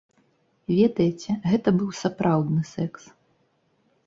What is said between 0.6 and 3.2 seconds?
Ведаеце, гэта быў сапраўдны секс.